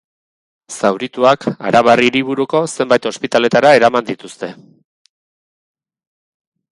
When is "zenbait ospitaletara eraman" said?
2.77-4.07